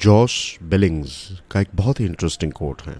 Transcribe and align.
Josh 0.00 0.58
Billings 0.62 1.40
का 1.50 1.60
एक 1.60 1.68
बहुत 1.74 2.00
ही 2.00 2.04
इंटरेस्टिंग 2.04 2.52
कोट 2.52 2.82
है। 2.82 2.96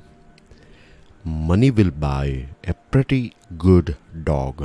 Money 1.27 1.71
will 1.71 1.91
buy 1.91 2.30
a 2.69 2.72
pretty 2.93 3.30
good 3.53 3.93
dog 4.16 4.62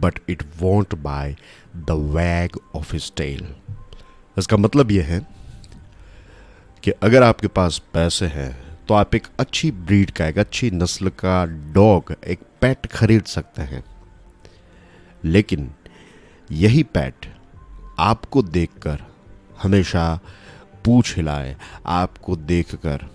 but 0.00 0.18
it 0.28 0.42
won't 0.60 0.94
buy 0.94 1.36
the 1.76 1.90
wag 2.14 2.58
of 2.74 2.92
his 2.92 3.12
tail 3.16 3.46
इसका 4.36 4.56
मतलब 4.56 4.90
यह 4.90 5.04
है 5.04 5.20
कि 6.82 6.90
अगर 6.90 7.22
आपके 7.22 7.48
पास 7.48 7.78
पैसे 7.94 8.26
हैं 8.26 8.50
तो 8.88 8.94
आप 8.94 9.14
एक 9.14 9.26
अच्छी 9.40 9.70
ब्रीड 9.70 10.10
का, 10.10 10.26
एक 10.26 10.38
अच्छी 10.38 10.70
नस्ल 10.70 11.08
का 11.08 11.44
डॉग 11.72 12.14
एक 12.26 12.40
पैट 12.60 12.86
खरीद 12.86 13.24
सकते 13.24 13.62
हैं। 13.62 13.84
लेकिन 15.24 15.70
यही 16.50 16.82
पैट 16.82 17.26
आपको 17.98 18.42
देखकर 18.42 19.04
हमेशा 19.62 20.18
पूछ 20.86 21.16
हिलाए 21.16 21.56
आपको 21.86 22.36
देखकर। 22.36 23.06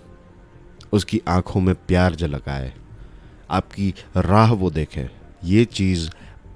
उसकी 0.92 1.20
आँखों 1.28 1.60
में 1.60 1.74
प्यार 1.74 2.14
झलकाए 2.14 2.72
आपकी 3.50 3.94
राह 4.16 4.52
वो 4.52 4.70
देखे, 4.70 5.08
ये 5.44 5.64
चीज़ 5.64 6.10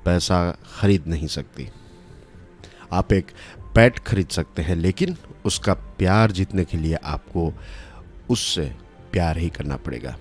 पैसा 0.04 0.56
खरीद 0.80 1.06
नहीं 1.06 1.26
सकती। 1.26 1.68
आप 2.92 3.12
एक 3.12 3.30
पेट 3.74 3.98
खरीद 3.98 4.28
सकते 4.28 4.62
हैं, 4.62 4.76
लेकिन 4.76 5.16
उसका 5.44 5.74
प्यार 5.74 6.30
जीतने 6.30 6.64
के 6.64 6.78
लिए 6.78 6.94
आपको 6.94 7.52
उससे 8.30 8.76
प्यार 9.12 9.38
ही 9.38 9.48
करना 9.48 9.76
पड़ेगा। 9.76 10.16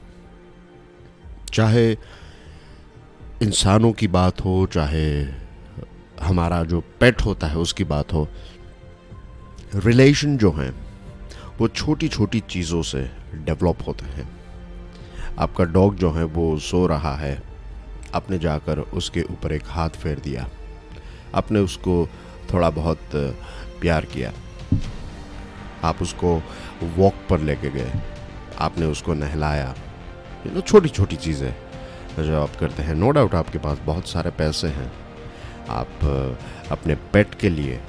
चाहे 1.53 1.91
इंसानों 3.41 3.91
की 3.91 4.07
बात 4.07 4.41
हो, 4.41 4.67
चाहे 4.73 5.23
हमारा 6.21 6.63
जो 6.63 6.81
पेट 6.99 7.21
होता 7.21 7.47
है 7.47 7.57
उसकी 7.57 7.83
बात 7.83 8.13
हो, 8.13 8.27
रिलेशन 9.75 10.37
जो 10.37 10.51
हैं 10.51 10.84
वो 11.59 11.67
छोटी 11.67 12.07
छोटी 12.07 12.39
चीज़ों 12.39 12.81
से 12.81 13.01
डेवलप 13.35 13.77
होते 13.87 14.05
हैं। 14.05 14.29
आपका 15.39 15.63
डॉग 15.63 15.95
जो 15.95 16.11
है, 16.11 16.23
वो 16.23 16.57
सो 16.59 16.85
रहा 16.87 17.15
है। 17.15 17.41
आपने 18.15 18.39
जाकर 18.39 18.79
उसके 18.79 19.21
ऊपर 19.21 19.51
एक 19.51 19.63
हाथ 19.65 19.89
फेर 19.89 20.19
दिया। 20.19 20.47
आपने 21.35 21.59
उसको 21.59 22.07
थोड़ा 22.53 22.69
बहुत 22.69 22.99
प्यार 23.81 24.05
किया। 24.05 24.33
आप 25.83 26.01
उसको 26.01 26.41
वॉक 26.83 27.13
पर 27.29 27.39
लेके 27.39 27.69
गए। 27.69 27.91
आपने 28.59 28.85
उसको 28.85 29.13
नहलाया। 29.13 29.75
यू 30.45 30.51
नो 30.53 30.61
छोटी 30.61 30.89
छोटी 30.89 31.15
चीज़ें 31.15 31.55
जो 32.19 32.41
आप 32.41 32.55
करते 32.55 32.83
हैं। 32.83 32.95
नो 32.95 33.11
डाउट 33.11 33.35
आपके 33.35 33.57
पास 33.57 33.79
बहुत 33.85 34.07
सारे 34.07 34.29
पैसे 34.31 34.67
हैं। 34.67 34.91
आप 35.69 36.05
अपने 36.71 36.95
पेट 36.95 37.35
के 37.35 37.49
लिए 37.49 37.79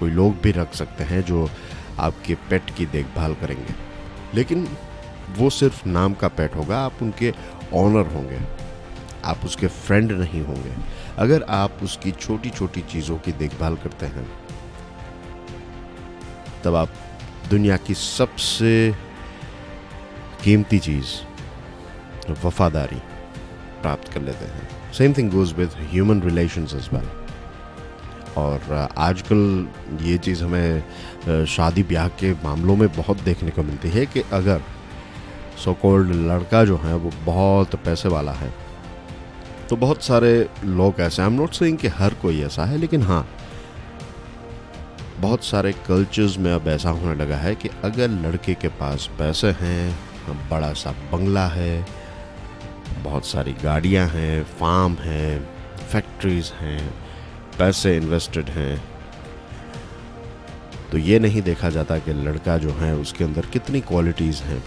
कोई 0.00 0.10
लोग 0.10 0.40
भी 0.40 0.50
रख 0.52 0.74
सकते 0.74 1.04
हैं 1.04 1.22
जो 1.22 1.48
आपके 1.98 2.34
पेट 2.34 2.70
की 2.76 2.86
देखभाल 2.86 3.34
करेंगे। 3.34 3.74
लेकिन 4.34 4.68
वो 5.38 5.50
सिर्फ़ 5.50 5.88
नाम 5.88 6.14
का 6.14 6.28
पेट 6.28 6.54
होगा, 6.54 6.80
आप 6.80 6.92
उनके 7.02 7.34
ऑनर 7.74 8.06
होंगे। 8.06 8.40
आप 9.24 9.40
उसके 9.44 9.66
फ्रेंड 9.66 10.12
नहीं 10.12 10.42
होंगे। 10.42 10.74
अगर 11.18 11.42
आप 11.42 11.78
उसकी 11.82 12.12
छोटी 12.12 12.50
छोटी 12.50 12.80
चीज़ों 12.80 13.18
की 13.18 13.32
देखभाल 13.32 13.76
करते 13.76 14.06
हैं, 14.06 14.32
तब 16.64 16.74
आप 16.74 16.88
दुनिया 17.50 17.76
की 17.76 17.94
सबसे 17.94 18.94
कीमती 20.44 20.78
चीज़, 20.78 21.06
वफादारी 22.44 23.02
प्राप्त 23.82 24.12
कर 24.12 24.20
लेते 24.20 24.44
हैं। 24.44 24.92
Same 24.92 25.12
thing 25.12 25.30
goes 25.30 25.52
with 25.52 25.70
human 25.76 26.22
relations 26.22 26.74
as 26.74 26.88
well 26.94 27.27
और 28.38 28.88
आजकल 28.98 29.68
ये 30.02 30.18
चीज़ 30.18 30.44
हमें 30.44 31.44
शादी 31.46 31.82
ब्याह 31.82 32.08
के 32.08 32.32
मामलों 32.44 32.76
में 32.76 32.88
बहुत 32.92 33.22
देखने 33.22 33.50
को 33.50 33.62
मिलती 33.62 33.88
है 33.88 34.06
कि 34.06 34.22
अगर 34.32 34.62
सो 35.64 35.72
कोल्ड 35.74 36.12
लड़का 36.12 36.64
जो 36.64 36.76
है 36.76 36.94
वो 36.94 37.10
बहुत 37.24 37.74
पैसे 37.74 38.08
वाला 38.08 38.32
है 38.32 38.52
तो 39.70 39.76
बहुत 39.76 40.02
सारे 40.02 40.48
लोग 40.64 41.00
ऐसे 41.00 41.22
आई 41.22 41.28
एम 41.28 41.34
नॉट 41.34 41.52
सेइंग 41.52 41.78
कि 41.78 41.88
हर 41.88 42.14
कोई 42.14 42.42
ऐसा 42.42 42.64
है, 42.64 42.76
लेकिन 42.78 43.02
हाँ 43.02 43.26
बहुत 45.20 45.44
सारे 45.44 45.72
कल्चर्स 45.88 46.38
में 46.38 46.52
अब 46.52 46.68
ऐसा 46.68 46.90
होने 46.90 47.14
लगा 47.14 47.36
है 47.36 47.54
कि 47.54 47.68
अगर 47.84 48.08
लड़के 48.08 48.54
के 48.54 48.68
पास 48.68 49.08
पैसे 49.18 49.50
हैं 49.60 49.98
बड़ा 50.50 50.72
सा 50.72 50.90
बंगला 51.12 51.46
है, 51.46 51.86
बहुत 53.02 53.26
सारी 53.26 53.52
गाड़ियाँ 53.52 54.06
हैं 54.08 54.42
फार्म 54.44 54.94
हैं 54.94 55.48
फैक्ट्रीज 55.92 56.52
हैं 56.60 57.07
पैसे 57.58 57.96
इन्वेस्टेड 57.96 58.48
हैं 58.50 58.82
तो 60.90 60.98
ये 60.98 61.18
नहीं 61.18 61.42
देखा 61.42 61.70
जाता 61.70 61.98
कि 61.98 62.12
लड़का 62.12 62.56
जो 62.58 62.70
है 62.70 62.94
उसके 62.96 63.24
अंदर 63.24 63.46
कितनी 63.46 63.80
क्वालिटीज़ 63.80 64.42
हैं, 64.42 64.62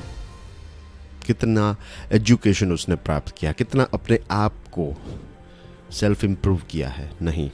कितना 1.26 1.76
एजुकेशन 2.12 2.72
उसने 2.72 2.96
प्राप्त 2.98 3.34
किया, 3.38 3.52
कितना 3.52 3.84
अपने 3.94 4.20
आप 4.32 4.54
को 4.72 4.94
सेल्फ 5.92 6.24
इम्प्रूव 6.24 6.62
किया 6.70 6.90
है। 6.90 7.10
नहीं, 7.22 7.50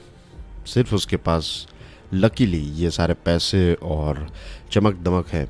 सिर्फ़ 0.66 0.94
उसके 0.94 1.16
पास 1.16 1.66
लकीली 2.12 2.60
ये 2.74 2.90
सारे 2.90 3.14
पैसे 3.14 3.74
और 3.74 4.26
चमक 4.72 4.94
दमक 4.94 5.28
है। 5.28 5.48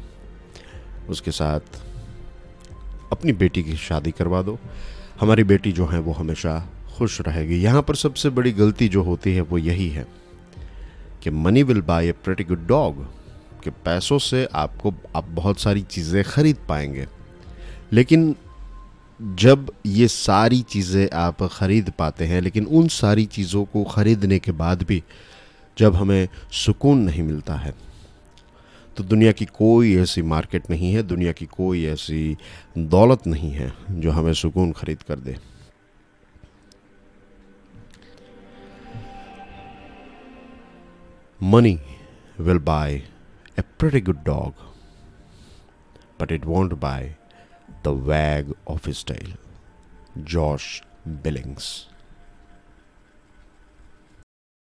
उसके 1.08 1.30
साथ 1.30 1.60
अपनी 3.12 3.32
बेटी 3.32 3.62
की 3.62 3.76
शादी 3.76 4.10
करवा 4.10 4.42
दो। 4.42 4.58
हमारी 5.20 5.44
बेटी 5.44 5.72
जो 5.72 5.86
है 5.86 5.98
वो 5.98 6.12
हमेशा 6.12 6.56
खुश 6.98 7.20
रहेगी। 7.20 7.56
यहाँ 7.56 7.82
पर 7.82 7.94
सबसे 7.96 8.30
बड़ी 8.30 8.52
गलती 8.54 8.88
जो 8.88 9.02
होती 9.02 9.34
है 9.34 9.40
वो 9.42 9.58
यही 9.60 9.88
है 9.90 10.06
कि 11.22 11.30
money 11.32 11.62
will 11.62 11.80
buy 11.82 12.08
a 12.08 12.12
pretty 12.14 12.44
good 12.44 12.66
dog 12.66 13.06
कि 13.64 13.70
पैसों 13.84 14.18
से 14.20 14.46
आपको 14.56 14.94
आप 15.16 15.28
बहुत 15.32 15.60
सारी 15.60 15.82
चीज़ें 15.84 16.22
खरीद 16.24 16.56
पाएँगे। 16.68 17.06
लेकिन 17.92 18.34
जब 19.20 19.70
ये 19.86 20.08
सारी 20.08 20.60
चीज़ें 20.62 21.08
आप 21.10 21.42
ख़रीद 21.52 21.90
पाते 21.98 22.24
हैं, 22.24 22.40
लेकिन 22.40 22.66
उन 22.66 22.88
सारी 22.88 23.24
चीज़ों 23.28 23.64
को 23.64 23.84
ख़रीदने 23.86 24.38
के 24.38 24.52
बाद 24.54 24.82
भी 24.82 25.02
जब 25.76 25.94
हमें 25.94 26.28
सुकून 26.56 26.98
नहीं 27.00 27.22
मिलता 27.22 27.54
है 27.56 27.74
तो 28.96 29.04
दुनिया 29.04 29.32
की 29.32 29.44
कोई 29.46 29.96
ऐसी 29.96 30.22
मार्केट 30.24 30.70
नहीं 30.70 30.92
है, 30.92 31.02
दुनिया 31.04 31.32
की 31.32 31.46
कोई 31.48 31.84
ऐसी 31.86 32.36
दौलत 32.78 33.26
नहीं 33.26 33.50
है 33.52 33.72
जो 33.90 34.10
हमें 34.10 34.32
सुकून 34.34 34.72
खरीद 34.72 35.02
कर 35.02 35.18
दे। 35.18 35.36
Money 41.40 41.80
will 42.36 42.58
buy 42.58 43.04
a 43.56 43.62
pretty 43.62 44.00
good 44.00 44.24
dog, 44.24 44.54
but 46.18 46.32
it 46.32 46.44
won't 46.44 46.80
buy 46.80 47.14
the 47.84 47.92
wag 47.92 48.52
of 48.66 48.84
his 48.84 49.04
tail. 49.04 49.34
Josh 50.24 50.82
Billings. 51.22 51.86